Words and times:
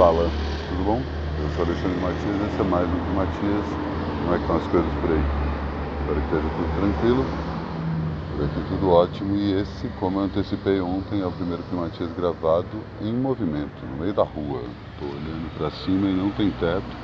fala, 0.00 0.30
tudo 0.70 0.82
bom? 0.82 0.96
Eu 0.96 1.50
sou 1.50 1.62
Alexandre 1.62 2.00
Matias, 2.00 2.40
esse 2.48 2.58
é 2.58 2.64
mais 2.64 2.88
um 2.88 3.00
de 3.04 3.10
Matias. 3.20 3.66
Como 4.24 4.32
é 4.32 4.38
que 4.38 4.44
estão 4.44 4.56
as 4.56 4.66
coisas 4.72 4.92
por 4.96 5.10
aí? 5.12 5.20
Espero 6.00 6.16
que 6.16 6.24
esteja 6.24 6.48
tudo 6.56 6.70
tranquilo, 6.80 7.22
por 8.32 8.40
aqui 8.46 8.60
tudo 8.72 8.90
ótimo. 8.96 9.36
E 9.36 9.60
esse, 9.60 9.88
como 10.00 10.20
eu 10.20 10.24
antecipei 10.24 10.80
ontem, 10.80 11.20
é 11.20 11.26
o 11.26 11.30
primeiro 11.32 11.62
Climatias 11.68 12.08
gravado 12.16 12.80
em 13.02 13.12
movimento, 13.12 13.76
no 13.92 14.00
meio 14.00 14.14
da 14.14 14.24
rua. 14.24 14.64
Estou 14.96 15.12
olhando 15.12 15.58
para 15.58 15.68
cima 15.84 16.08
e 16.08 16.16
não 16.16 16.30
tem 16.30 16.48
teto. 16.48 16.96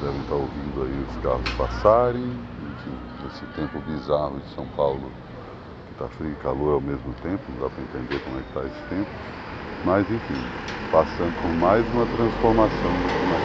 Devem 0.00 0.20
estar 0.24 0.40
ouvindo 0.40 0.88
aí 0.88 0.96
os 0.96 1.16
carros 1.20 1.50
passarem, 1.60 2.24
enfim, 2.24 2.96
esse 3.28 3.44
tempo 3.52 3.76
bizarro 3.84 4.40
de 4.40 4.48
São 4.56 4.64
Paulo, 4.80 5.12
que 5.12 5.92
está 5.92 6.08
frio 6.16 6.32
e 6.32 6.42
calor 6.42 6.72
ao 6.72 6.80
mesmo 6.80 7.12
tempo, 7.20 7.44
não 7.52 7.60
dá 7.60 7.68
para 7.68 7.84
entender 7.84 8.18
como 8.24 8.38
é 8.38 8.40
que 8.40 8.48
está 8.48 8.64
esse 8.64 8.82
tempo. 8.88 9.12
Mas 9.84 10.08
enfim, 10.08 10.46
passando 10.90 11.34
por 11.40 11.50
mais 11.54 11.86
uma 11.92 12.06
transformação 12.06 12.92
clima. 13.16 13.40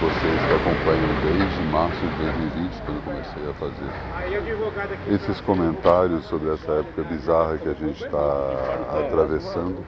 Vocês 0.00 0.40
que 0.44 0.54
acompanham 0.54 1.08
desde 1.20 1.60
março 1.62 1.98
de 2.06 2.16
2020, 2.18 2.82
quando 2.82 3.04
comecei 3.04 3.50
a 3.50 3.54
fazer 3.54 5.12
esses 5.12 5.40
comentários 5.40 6.24
sobre 6.26 6.50
essa 6.50 6.72
época 6.72 7.02
bizarra 7.02 7.58
que 7.58 7.68
a 7.68 7.74
gente 7.74 8.04
está 8.04 9.06
atravessando, 9.06 9.84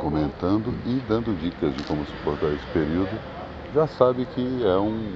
comentando 0.00 0.72
e 0.86 1.02
dando 1.08 1.36
dicas 1.40 1.74
de 1.74 1.82
como 1.82 2.04
suportar 2.04 2.52
esse 2.52 2.66
período, 2.66 3.10
já 3.74 3.88
sabe 3.88 4.24
que 4.26 4.64
é 4.64 4.76
um 4.76 5.10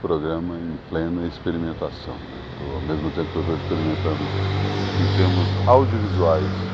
programa 0.00 0.54
em 0.54 0.78
plena 0.88 1.26
experimentação. 1.26 2.41
Ao 2.70 2.80
mesmo 2.80 3.10
tempo 3.10 3.30
que 3.32 3.38
eu 3.38 3.42
estou 3.42 3.56
experimentando 3.56 4.24
em 5.00 5.08
termos 5.16 5.48
audiovisuais 5.66 6.72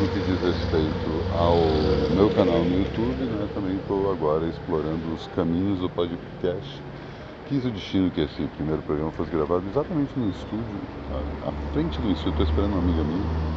no 0.00 0.08
que 0.08 0.20
diz 0.20 0.40
respeito 0.40 1.08
ao 1.30 2.10
meu 2.10 2.28
canal 2.30 2.64
no 2.64 2.78
YouTube, 2.78 3.24
né, 3.24 3.48
também 3.54 3.76
estou 3.76 4.10
agora 4.10 4.44
explorando 4.46 5.14
os 5.14 5.26
caminhos 5.28 5.78
do 5.78 5.88
podcast. 5.90 6.82
Quis 7.46 7.64
o 7.64 7.70
destino 7.70 8.10
que 8.10 8.20
esse 8.20 8.42
primeiro 8.56 8.82
programa 8.82 9.12
fosse 9.12 9.30
gravado 9.30 9.68
exatamente 9.68 10.18
no 10.18 10.30
estúdio, 10.30 10.80
à 11.42 11.52
frente 11.72 12.00
do 12.00 12.10
estúdio, 12.10 12.30
estou 12.30 12.46
esperando 12.46 12.72
uma 12.72 12.82
amiga 12.82 13.04
minha. 13.04 13.54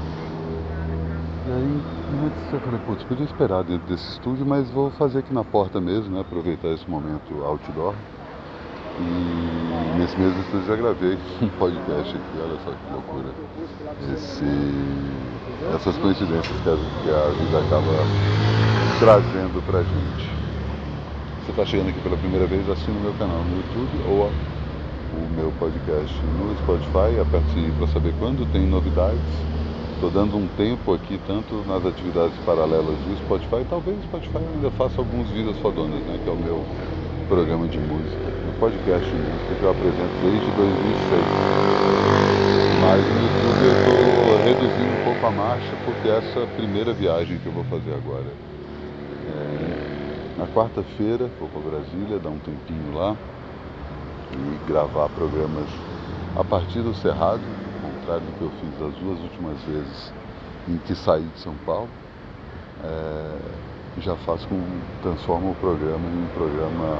E 1.48 1.52
aí, 1.52 1.82
antes 2.28 2.54
eu 2.54 2.60
falei, 2.60 2.80
putz, 2.86 3.04
podia 3.06 3.26
esperar 3.26 3.64
dentro 3.64 3.88
desse 3.88 4.12
estúdio, 4.12 4.46
mas 4.46 4.70
vou 4.70 4.92
fazer 4.92 5.20
aqui 5.20 5.34
na 5.34 5.44
porta 5.44 5.80
mesmo, 5.80 6.14
né, 6.14 6.22
aproveitar 6.22 6.68
esse 6.70 6.88
momento 6.90 7.34
outdoor. 7.46 7.96
E 9.00 9.57
nesse 9.98 10.16
mesmo 10.18 10.40
estúdio 10.42 10.68
já 10.68 10.76
gravei 10.76 11.18
um 11.42 11.50
podcast 11.58 12.16
aqui, 12.16 12.38
olha 12.40 12.58
só 12.64 12.72
que 12.72 12.94
loucura. 12.94 13.34
Esse, 14.14 14.46
essas 15.76 15.98
coincidências 15.98 16.56
que 16.62 16.70
a, 16.70 16.76
que 17.04 17.10
a 17.10 17.30
vida 17.34 17.58
acaba 17.58 17.94
trazendo 19.00 19.66
pra 19.66 19.82
gente. 19.82 20.30
Você 21.42 21.52
está 21.52 21.66
chegando 21.66 21.90
aqui 21.90 22.00
pela 22.02 22.18
primeira 22.18 22.46
vez, 22.46 22.70
assina 22.70 22.98
o 22.98 23.02
meu 23.02 23.14
canal 23.14 23.44
no 23.44 23.58
YouTube 23.58 24.04
ou 24.08 24.30
o 25.18 25.36
meu 25.36 25.52
podcast 25.60 26.16
no 26.38 26.56
Spotify, 26.58 27.20
aperte 27.20 27.50
seguir 27.54 27.72
para 27.72 27.88
saber 27.88 28.14
quando 28.20 28.46
tem 28.52 28.68
novidades. 28.68 29.18
Estou 29.96 30.12
dando 30.12 30.38
um 30.38 30.48
tempo 30.50 30.94
aqui, 30.94 31.20
tanto 31.26 31.66
nas 31.68 31.84
atividades 31.84 32.38
paralelas 32.46 32.96
do 33.02 33.18
Spotify, 33.26 33.66
talvez 33.68 33.98
o 33.98 34.04
Spotify 34.04 34.46
ainda 34.54 34.70
faça 34.72 35.02
alguns 35.02 35.28
vídeos 35.32 35.58
fodonas, 35.58 36.02
né? 36.06 36.20
Que 36.24 36.30
é 36.30 36.34
o 36.34 36.36
meu 36.36 36.64
programa 37.28 37.68
de 37.68 37.80
música 37.80 38.18
podcast 38.60 39.10
de 39.10 39.22
música 39.22 39.56
que 39.56 39.64
eu 39.64 39.70
apresento 39.70 40.14
desde 40.22 40.52
2006. 40.52 41.28
Mas 42.80 43.08
no 43.08 43.22
YouTube 43.22 43.64
eu 43.66 43.74
estou 43.74 44.40
reduzindo 44.40 44.94
um 44.94 44.98
pouco 44.98 45.26
a 45.26 45.32
marcha 45.32 45.76
porque 45.86 46.08
essa 46.08 46.40
é 46.40 46.44
a 46.44 46.48
primeira 46.48 46.94
viagem 46.94 47.40
que 47.40 47.48
eu 47.48 47.52
vou 47.52 47.64
fazer 47.66 47.94
agora. 47.94 48.26
É, 49.28 50.38
na 50.38 50.48
quarta-feira 50.48 51.28
vou 51.40 51.50
para 51.50 51.62
Brasília, 51.62 52.20
dar 52.20 52.30
um 52.30 52.40
tempinho 52.40 52.94
lá 52.94 53.16
e 54.32 54.58
gravar 54.68 55.10
programas 55.10 55.70
a 56.36 56.44
partir 56.44 56.82
do 56.82 56.94
Cerrado, 56.94 57.44
ao 57.66 57.74
contrário 57.82 58.28
do 58.28 58.34
que 58.34 58.42
eu 58.44 58.52
fiz 58.52 58.80
as 58.82 58.96
duas 58.98 59.20
últimas 59.22 59.62
vezes 59.64 60.14
em 60.68 60.78
que 60.80 60.96
saí 60.96 61.26
de 61.30 61.40
São 61.40 61.56
Paulo. 61.58 61.90
É, 62.84 63.67
já 64.02 64.16
faço 64.18 64.48
com, 64.48 64.60
transformo 65.02 65.52
o 65.52 65.56
programa 65.56 66.06
em 66.08 66.24
um 66.24 66.28
programa 66.34 66.98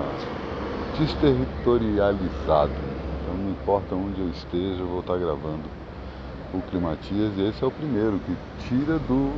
desterritorializado. 0.98 2.72
Então 3.22 3.36
não 3.38 3.52
importa 3.52 3.96
onde 3.96 4.22
eu 4.22 4.30
esteja, 4.30 4.82
eu 4.82 4.88
vou 4.88 5.00
estar 5.02 5.18
gravando 5.18 5.64
o 6.54 6.62
Climatias 6.70 7.34
e 7.38 7.42
esse 7.48 7.64
é 7.64 7.68
o 7.68 7.72
primeiro 7.72 8.20
que 8.20 8.36
tira 8.68 8.98
do, 9.00 9.34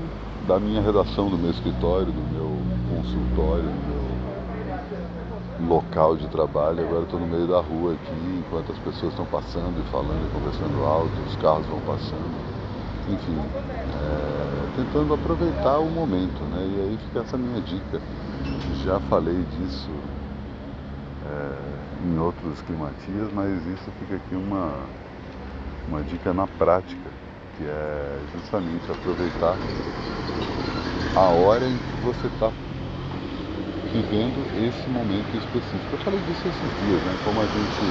da 0.47 0.59
minha 0.59 0.81
redação, 0.81 1.29
do 1.29 1.37
meu 1.37 1.51
escritório, 1.51 2.07
do 2.07 2.33
meu 2.33 2.49
consultório, 2.95 3.63
do 3.63 3.87
meu 5.59 5.69
local 5.69 6.15
de 6.15 6.27
trabalho. 6.27 6.81
Agora 6.81 7.03
estou 7.03 7.19
no 7.19 7.27
meio 7.27 7.47
da 7.47 7.59
rua 7.59 7.93
aqui, 7.93 8.39
enquanto 8.39 8.71
as 8.71 8.79
pessoas 8.79 9.11
estão 9.11 9.25
passando 9.25 9.79
e 9.79 9.91
falando 9.91 10.25
e 10.25 10.31
conversando 10.33 10.83
alto, 10.85 11.11
os 11.27 11.35
carros 11.37 11.65
vão 11.67 11.79
passando. 11.81 12.48
Enfim, 13.09 13.51
é, 13.93 14.67
tentando 14.69 15.13
aproveitar 15.13 15.79
o 15.79 15.89
momento, 15.89 16.47
né? 16.47 16.67
E 16.67 16.79
aí 16.81 16.97
fica 16.99 17.19
essa 17.21 17.37
minha 17.37 17.61
dica. 17.61 18.03
Já 18.69 18.99
falei 19.01 19.45
disso 19.45 20.15
é, 21.21 21.95
em 21.99 22.17
outros 22.17 22.61
climatias, 22.61 23.29
mas 23.31 23.65
isso 23.65 23.91
fica 23.93 24.15
aqui 24.17 24.35
uma, 24.35 24.95
uma 25.85 26.03
dica 26.05 26.33
na 26.33 26.47
prática, 26.47 27.17
que 27.53 27.63
é 27.65 28.25
justamente 28.27 28.91
aproveitar 28.91 29.61
a 31.13 31.29
hora 31.31 31.69
em 31.69 31.79
que 31.79 31.95
você 31.95 32.27
está 32.27 32.51
vivendo 33.81 34.47
esse 34.51 34.89
momento 34.89 35.35
específico. 35.37 35.95
Eu 35.95 35.99
falei 35.99 36.21
disso 36.21 36.47
esses 36.47 36.73
dias, 36.75 37.03
né? 37.03 37.17
Como 37.17 37.41
a 37.41 37.47
gente 37.47 37.83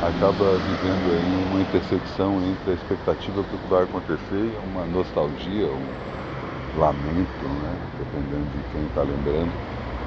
acaba 0.00 0.58
vivendo 0.58 1.10
aí 1.10 1.46
uma 1.50 1.60
intersecção 1.60 2.42
entre 2.42 2.70
a 2.70 2.74
expectativa 2.74 3.42
do 3.42 3.58
que 3.58 3.68
vai 3.68 3.82
acontecer 3.82 4.54
e 4.54 4.58
uma 4.70 4.86
nostalgia, 4.86 5.66
um 5.66 6.78
lamento, 6.78 7.42
né? 7.42 7.74
Dependendo 7.98 8.46
de 8.54 8.62
quem 8.72 8.86
está 8.86 9.02
lembrando, 9.02 9.52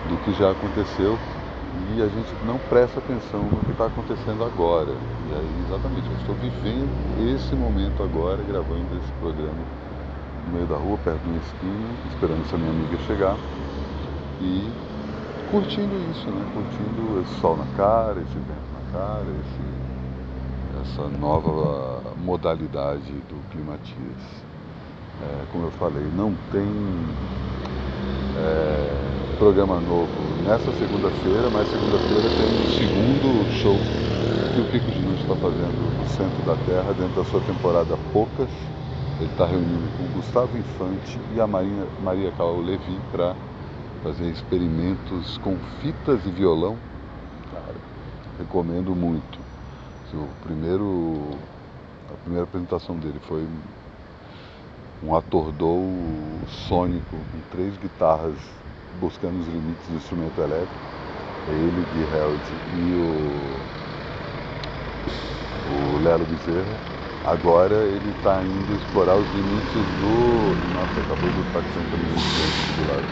do 0.10 0.18
que 0.24 0.34
já 0.34 0.52
aconteceu 0.52 1.18
e 1.96 2.02
a 2.02 2.08
gente 2.08 2.34
não 2.46 2.58
presta 2.58 3.00
atenção 3.00 3.44
no 3.44 3.60
que 3.60 3.72
está 3.72 3.86
acontecendo 3.86 4.44
agora. 4.44 4.92
E 4.92 5.34
aí, 5.34 5.66
exatamente, 5.68 6.08
eu 6.08 6.18
estou 6.18 6.36
vivendo 6.36 7.36
esse 7.36 7.56
momento 7.56 8.04
agora, 8.04 8.44
gravando 8.44 8.98
esse 8.98 9.12
programa 9.20 9.64
no 10.48 10.54
meio 10.54 10.68
da 10.68 10.76
rua, 10.76 10.98
perto 11.04 11.22
de 11.22 11.30
uma 11.30 11.38
esquina, 11.38 11.88
esperando 12.10 12.42
essa 12.42 12.58
minha 12.58 12.72
amiga 12.72 12.98
chegar 13.00 13.38
e 14.40 14.72
curtindo 15.52 15.96
isso, 16.12 16.30
né? 16.32 16.46
Curtindo 16.54 17.22
esse 17.22 17.40
sol 17.40 17.58
na 17.58 17.66
cara, 17.78 18.22
esse 18.22 18.36
vento 18.36 18.72
na 18.74 18.82
cara, 18.92 19.28
esse, 19.42 19.81
essa 20.82 21.08
nova 21.20 22.02
modalidade 22.18 23.12
do 23.30 23.52
Climatias. 23.52 24.42
É, 25.22 25.46
como 25.52 25.66
eu 25.66 25.72
falei, 25.72 26.04
não 26.16 26.34
tem. 26.52 26.68
É, 28.38 29.12
programa 29.38 29.80
novo 29.80 30.08
nessa 30.46 30.72
segunda-feira, 30.74 31.50
mas 31.50 31.68
segunda-feira 31.70 32.30
tem 32.38 32.46
o 32.46 32.70
segundo 32.78 33.52
show 33.58 33.76
que 34.54 34.62
o 34.62 34.92
de 34.92 35.02
Luz 35.02 35.20
está 35.22 35.36
fazendo 35.36 35.98
no 35.98 36.08
centro 36.10 36.46
da 36.46 36.56
Terra, 36.66 36.94
dentro 36.94 37.24
da 37.24 37.30
sua 37.30 37.42
temporada 37.42 37.98
Poucas. 38.14 38.50
Ele 39.20 39.30
está 39.32 39.46
reunindo 39.46 39.98
com 39.98 40.04
o 40.04 40.22
Gustavo 40.22 40.56
Infante 40.58 41.20
e 41.36 41.42
a 41.42 41.48
Maria, 41.48 41.88
Maria 42.04 42.32
Cal 42.38 42.60
Levi 42.60 43.00
para 43.12 43.36
fazer 44.04 44.30
experimentos 44.30 45.40
com 45.40 45.56
fitas 45.82 46.24
e 46.26 46.30
violão. 46.30 46.78
Cara, 47.52 47.76
recomendo 48.38 48.96
muito. 48.96 49.51
O 50.14 50.28
primeiro, 50.44 51.22
a 52.10 52.18
primeira 52.24 52.44
apresentação 52.44 52.98
dele 52.98 53.20
foi 53.30 53.48
um 55.04 55.16
atordou 55.16 55.88
sônico 56.68 57.16
com 57.16 57.56
três 57.56 57.78
guitarras 57.78 58.36
buscando 59.00 59.40
os 59.40 59.48
limites 59.48 59.88
do 59.88 59.96
instrumento 59.96 60.42
elétrico. 60.42 60.92
Ele, 61.48 61.86
Gui 61.94 62.04
Held 62.14 62.42
e 62.76 62.94
o, 62.94 63.22
o 65.72 66.04
Lelo 66.04 66.26
Bezerra. 66.26 66.76
Agora 67.26 67.76
ele 67.76 68.12
está 68.18 68.42
indo 68.44 68.76
explorar 68.76 69.16
os 69.16 69.28
limites 69.34 69.74
do. 70.02 70.56
Nossa, 70.74 71.00
acabou 71.00 71.30
de 71.32 71.40
estar 71.48 71.62
50 71.62 71.98
minutos 71.98 72.36
do 72.76 72.84
lado. 72.90 73.08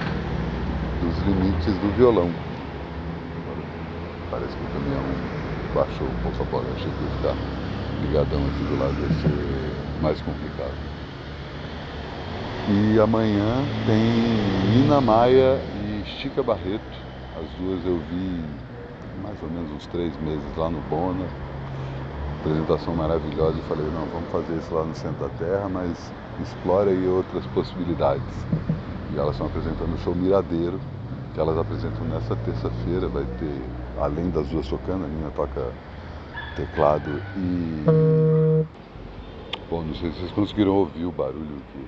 Dos 1.01 1.16
limites 1.25 1.74
do 1.80 1.90
violão. 1.96 2.30
Parece 4.30 4.54
que 4.57 4.63
o 4.63 4.68
caminhão 4.74 5.49
baixou 5.74 6.07
um 6.07 6.24
pouco 6.24 6.42
a 6.42 6.45
bola. 6.45 6.66
Achei 6.75 6.92
que 6.92 7.04
ia 7.04 7.10
ficar 7.18 7.36
ligadão 8.01 8.39
aqui 8.39 8.63
do 8.63 8.80
lado 8.80 8.95
ia 9.01 9.10
ser 9.21 10.01
mais 10.01 10.21
complicado. 10.21 10.74
E 12.69 13.00
amanhã 13.00 13.63
tem 13.86 14.80
Nina 14.81 15.01
Maia 15.01 15.60
e 15.83 16.04
Chica 16.06 16.44
Barreto. 16.44 17.10
As 17.36 17.50
duas 17.57 17.83
eu 17.86 18.00
vi 18.12 18.44
mais 19.24 19.42
ou 19.42 19.50
menos 19.50 19.71
uns 19.71 19.88
três 19.88 20.16
meses 20.21 20.45
lá 20.56 20.69
no 20.69 20.80
Bona. 20.81 21.25
Apresentação 22.42 22.95
maravilhosa 22.95 23.57
e 23.57 23.68
falei, 23.68 23.86
não, 23.88 24.06
vamos 24.06 24.30
fazer 24.31 24.57
isso 24.57 24.74
lá 24.74 24.86
no 24.86 24.95
centro 24.95 25.27
da 25.27 25.30
terra, 25.38 25.68
mas 25.68 26.12
explora 26.42 26.89
aí 26.89 27.07
outras 27.07 27.45
possibilidades. 27.48 28.45
E 29.13 29.18
elas 29.18 29.31
estão 29.31 29.48
apresentando 29.48 29.94
o 29.94 29.98
show 29.98 30.15
Miradeiro, 30.15 30.80
que 31.33 31.39
elas 31.39 31.57
apresentam 31.57 32.06
nessa 32.06 32.36
terça-feira. 32.38 33.07
Vai 33.07 33.24
ter, 33.39 33.62
além 34.01 34.30
das 34.30 34.48
duas 34.48 34.68
tocando, 34.68 35.06
a 35.06 35.07
Nina 35.07 35.31
toca 35.36 35.72
teclado 36.56 37.22
e. 37.36 38.66
Bom, 39.69 39.84
não 39.84 39.94
sei 39.96 40.12
se 40.12 40.19
vocês 40.19 40.31
conseguiram 40.31 40.74
ouvir 40.74 41.06
o 41.06 41.12
barulho 41.12 41.62
que 41.72 41.86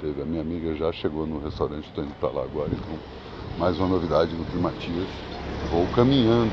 teve. 0.00 0.22
A 0.22 0.24
minha 0.24 0.42
amiga 0.42 0.74
já 0.74 0.92
chegou 0.92 1.26
no 1.26 1.40
restaurante, 1.40 1.86
estou 1.86 2.04
indo 2.04 2.14
para 2.20 2.30
lá 2.30 2.42
agora, 2.42 2.70
então 2.72 2.98
mais 3.58 3.78
uma 3.78 3.88
novidade 3.88 4.34
no 4.34 4.44
Climatias. 4.44 5.08
Vou 5.70 5.86
caminhando 5.94 6.52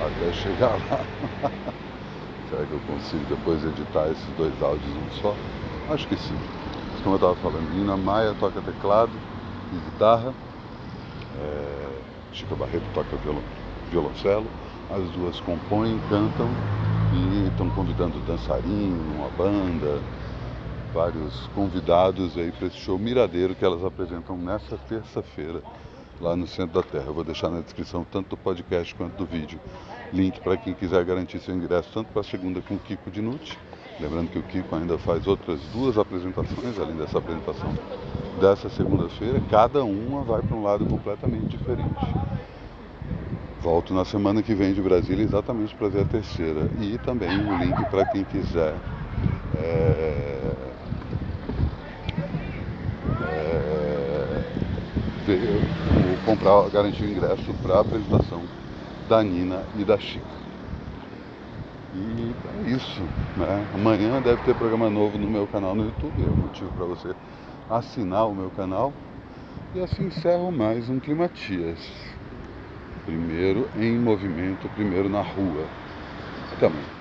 até 0.00 0.32
chegar 0.32 0.78
lá. 0.88 1.04
Será 2.50 2.64
que 2.66 2.72
eu 2.72 2.80
consigo 2.80 3.24
depois 3.28 3.64
editar 3.64 4.08
esses 4.08 4.36
dois 4.36 4.52
áudios 4.62 4.96
um 4.96 5.22
só? 5.22 5.34
Acho 5.92 6.06
que 6.08 6.16
sim. 6.16 6.36
Mas 6.92 7.00
como 7.02 7.14
eu 7.14 7.16
estava 7.16 7.36
falando, 7.36 7.70
Nina 7.74 7.96
Maia 7.96 8.34
toca 8.38 8.60
teclado 8.60 9.12
e 9.72 9.90
guitarra. 9.90 10.34
É... 11.38 11.80
Barreto 12.56 12.84
toca 12.94 13.16
violon... 13.16 13.40
violoncelo. 13.90 14.46
As 14.90 15.08
duas 15.10 15.38
compõem, 15.40 16.00
cantam 16.08 16.48
e 17.12 17.48
estão 17.48 17.68
convidando 17.70 18.18
dançarino, 18.20 19.14
uma 19.16 19.28
banda, 19.30 20.00
vários 20.92 21.46
convidados 21.54 22.36
aí 22.36 22.50
para 22.52 22.66
esse 22.66 22.76
show 22.76 22.98
Miradeiro 22.98 23.54
que 23.54 23.64
elas 23.64 23.84
apresentam 23.84 24.36
nessa 24.36 24.76
terça-feira 24.88 25.62
lá 26.20 26.36
no 26.36 26.46
centro 26.46 26.80
da 26.80 26.82
Terra. 26.82 27.06
Eu 27.06 27.14
vou 27.14 27.24
deixar 27.24 27.50
na 27.50 27.60
descrição 27.60 28.04
tanto 28.10 28.30
do 28.30 28.36
podcast 28.36 28.94
quanto 28.94 29.16
do 29.16 29.24
vídeo 29.24 29.60
link 30.12 30.40
para 30.40 30.56
quem 30.56 30.74
quiser 30.74 31.04
garantir 31.04 31.38
seu 31.40 31.54
ingresso 31.54 31.88
tanto 31.92 32.12
para 32.12 32.20
a 32.20 32.24
segunda 32.24 32.60
com 32.60 32.74
o 32.74 32.78
Kiko 32.78 33.10
Dinucci. 33.10 33.56
Lembrando 33.98 34.30
que 34.30 34.38
o 34.38 34.42
Kiko 34.42 34.74
ainda 34.76 34.98
faz 34.98 35.26
outras 35.26 35.60
duas 35.72 35.98
apresentações, 35.98 36.78
além 36.78 36.96
dessa 36.96 37.18
apresentação 37.18 37.72
dessa 38.40 38.68
segunda-feira. 38.70 39.40
Cada 39.50 39.84
uma 39.84 40.22
vai 40.22 40.40
para 40.40 40.56
um 40.56 40.62
lado 40.62 40.86
completamente 40.86 41.56
diferente. 41.56 42.06
Volto 43.62 43.92
na 43.92 44.06
semana 44.06 44.42
que 44.42 44.54
vem 44.54 44.72
de 44.72 44.80
Brasília 44.80 45.22
exatamente 45.22 45.74
para 45.74 45.88
ver 45.88 46.00
a 46.00 46.04
terceira. 46.06 46.70
E 46.80 46.96
também 46.98 47.28
o 47.28 47.58
link 47.58 47.84
para 47.90 48.06
quem 48.06 48.24
quiser 48.24 48.74
é, 49.54 50.40
é, 55.28 56.20
comprar, 56.24 56.70
garantir 56.70 57.04
o 57.04 57.10
ingresso 57.10 57.52
para 57.62 57.76
a 57.76 57.80
apresentação 57.80 58.42
da 59.08 59.22
Nina 59.22 59.62
e 59.78 59.84
da 59.84 59.98
Chica. 59.98 60.24
E 61.94 62.34
é 62.66 62.70
isso. 62.70 63.02
Né? 63.36 63.66
Amanhã 63.74 64.22
deve 64.22 64.42
ter 64.42 64.54
programa 64.54 64.88
novo 64.88 65.18
no 65.18 65.28
meu 65.28 65.46
canal 65.46 65.74
no 65.74 65.84
YouTube. 65.84 66.24
É 66.24 66.30
o 66.30 66.36
motivo 66.36 66.70
para 66.70 66.86
você 66.86 67.14
assinar 67.68 68.26
o 68.26 68.34
meu 68.34 68.50
canal. 68.50 68.90
E 69.74 69.80
assim 69.80 70.06
encerro 70.06 70.50
mais 70.50 70.88
um 70.88 70.98
Climatias. 70.98 71.78
Primeiro 73.10 73.68
em 73.74 73.98
movimento, 73.98 74.68
primeiro 74.68 75.08
na 75.08 75.20
rua. 75.20 75.66
Até 76.52 76.66
amanhã. 76.66 76.99